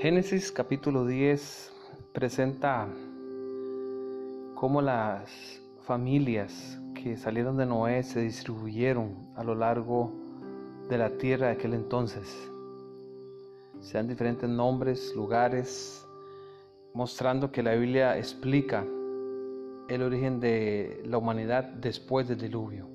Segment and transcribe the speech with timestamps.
[0.00, 1.72] Génesis capítulo 10
[2.14, 2.88] presenta
[4.54, 10.10] cómo las familias que salieron de Noé se distribuyeron a lo largo
[10.88, 12.34] de la tierra de aquel entonces.
[13.80, 16.02] Sean diferentes nombres, lugares,
[16.94, 18.86] mostrando que la Biblia explica
[19.90, 22.88] el origen de la humanidad después del diluvio.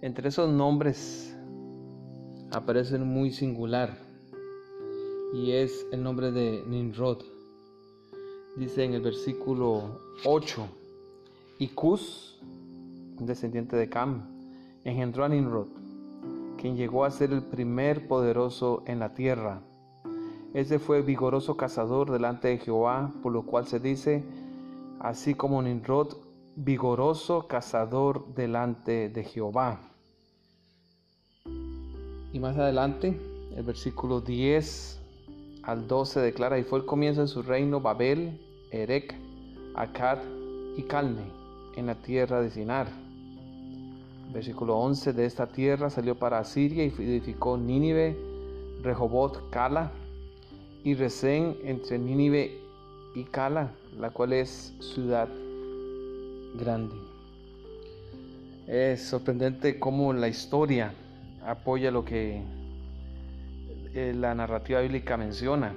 [0.00, 1.36] Entre esos nombres
[2.52, 4.11] aparece muy singular
[5.32, 7.22] y es el nombre de Nimrod.
[8.56, 10.68] Dice en el versículo 8,
[11.58, 12.38] y Cus,
[13.18, 14.28] un descendiente de Cam,
[14.84, 15.68] engendró a Nimrod,
[16.58, 19.62] quien llegó a ser el primer poderoso en la tierra.
[20.52, 24.22] Ese fue vigoroso cazador delante de Jehová, por lo cual se dice,
[25.00, 26.14] así como Nimrod,
[26.56, 29.80] vigoroso cazador delante de Jehová.
[32.34, 33.18] Y más adelante,
[33.56, 35.01] el versículo 10
[35.62, 38.38] al 12 declara, y fue el comienzo de su reino Babel,
[38.70, 39.14] Erec,
[39.74, 40.18] Akkad
[40.76, 41.24] y Calne,
[41.76, 42.88] en la tierra de Sinar.
[44.32, 48.16] Versículo 11, de esta tierra salió para Asiria y edificó Nínive,
[48.82, 49.92] Rehobot, Cala
[50.84, 52.58] y Resén entre Nínive
[53.14, 55.28] y Cala, la cual es ciudad
[56.58, 56.94] grande.
[58.66, 60.94] Es sorprendente cómo la historia
[61.44, 62.42] apoya lo que
[63.94, 65.74] eh, la narrativa bíblica menciona.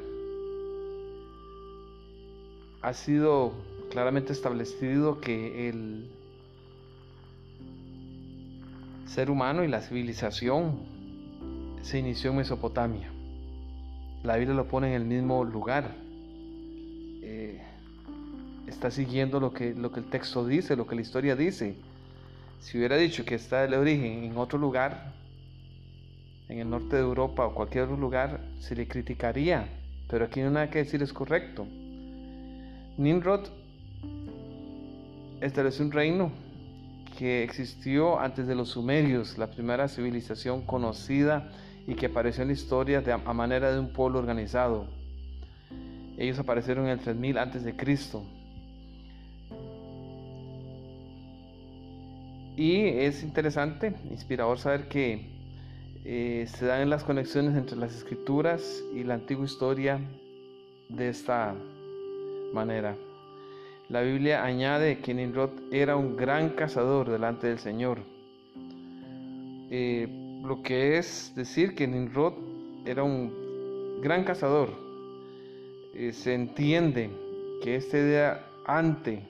[2.82, 3.54] Ha sido
[3.92, 6.10] claramente establecido que el
[9.06, 10.80] ser humano y la civilización
[11.82, 13.12] se inició en Mesopotamia.
[14.24, 15.96] La Biblia lo pone en el mismo lugar.
[17.22, 17.62] Eh,
[18.68, 21.76] está siguiendo lo que, lo que el texto dice, lo que la historia dice.
[22.60, 25.14] Si hubiera dicho que está el origen en otro lugar,
[26.48, 29.68] en el norte de Europa o cualquier otro lugar, se le criticaría,
[30.08, 31.68] pero aquí no hay nada que decir, es correcto.
[32.98, 33.48] Nimrod
[35.42, 36.32] estableció un reino
[37.18, 41.50] que existió antes de los sumerios, la primera civilización conocida
[41.88, 44.88] y que apareció en la historia a manera de un pueblo organizado.
[46.18, 48.24] Ellos aparecieron en el 3000 antes de Cristo.
[52.56, 55.35] Y es interesante, inspirador saber que
[56.08, 60.00] eh, se dan las conexiones entre las escrituras y la antigua historia
[60.88, 61.56] de esta
[62.54, 62.96] manera.
[63.90, 68.02] La Biblia añade que Nimrod era un gran cazador delante del Señor.
[69.72, 70.08] Eh,
[70.44, 72.34] lo que es decir que Nimrod
[72.86, 74.70] era un gran cazador.
[75.96, 77.10] Eh, se entiende
[77.64, 79.24] que este día ante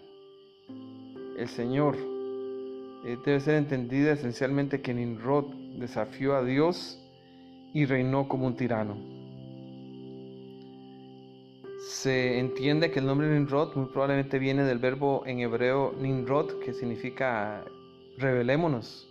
[1.37, 1.95] el Señor
[3.23, 7.01] debe ser entendida esencialmente que Nimrod desafió a Dios
[7.73, 8.97] y reinó como un tirano.
[11.87, 16.73] Se entiende que el nombre Nimrod muy probablemente viene del verbo en hebreo Nimrod, que
[16.73, 17.63] significa
[18.17, 19.07] rebelémonos,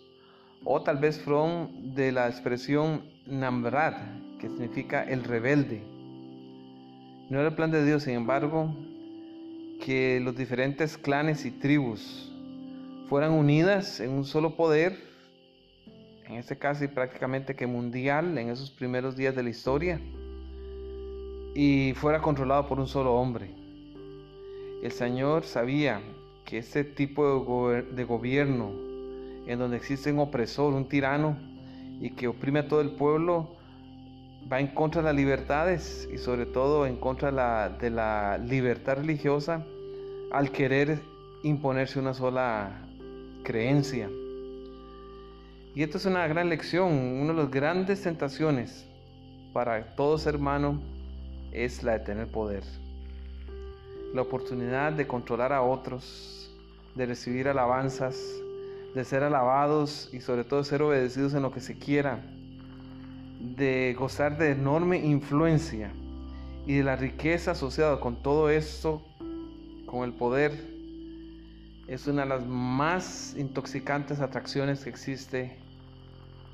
[0.64, 3.94] o tal vez from de la expresión Namrad,
[4.40, 5.82] que significa el rebelde.
[7.30, 8.74] No era el plan de Dios, sin embargo,
[9.84, 12.32] que los diferentes clanes y tribus
[13.08, 15.13] fueran unidas en un solo poder
[16.28, 20.00] en este caso y prácticamente que mundial en esos primeros días de la historia,
[21.54, 23.50] y fuera controlado por un solo hombre.
[24.82, 26.00] El Señor sabía
[26.44, 28.72] que este tipo de, gobierno,
[29.46, 31.38] en donde existe un opresor, un tirano,
[32.00, 33.56] y que oprime a todo el pueblo,
[34.50, 39.64] va en contra de las libertades y sobre todo en contra de la libertad religiosa
[40.32, 41.00] al querer
[41.44, 42.82] imponerse una sola
[43.44, 44.10] creencia.
[45.74, 48.86] Y esto es una gran lección, una de las grandes tentaciones
[49.52, 50.80] para todo ser humano
[51.50, 52.62] es la de tener poder.
[54.14, 56.48] La oportunidad de controlar a otros,
[56.94, 58.16] de recibir alabanzas,
[58.94, 62.20] de ser alabados y sobre todo ser obedecidos en lo que se quiera,
[63.40, 65.90] de gozar de enorme influencia
[66.68, 69.02] y de la riqueza asociada con todo esto,
[69.86, 70.52] con el poder,
[71.88, 75.63] es una de las más intoxicantes atracciones que existe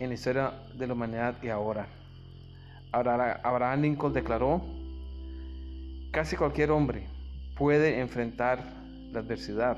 [0.01, 1.87] en la historia de la humanidad y ahora.
[2.91, 4.63] Abraham Lincoln declaró,
[6.11, 7.07] casi cualquier hombre
[7.55, 8.65] puede enfrentar
[9.13, 9.77] la adversidad,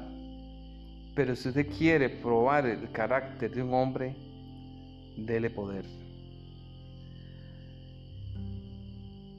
[1.14, 4.16] pero si usted quiere probar el carácter de un hombre,
[5.16, 5.84] dele poder.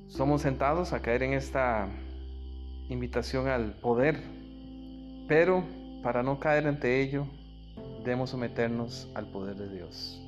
[0.09, 1.87] Somos sentados a caer en esta
[2.89, 4.21] invitación al poder,
[5.27, 5.63] pero
[6.03, 7.25] para no caer ante ello,
[8.03, 10.22] debemos someternos al poder de Dios.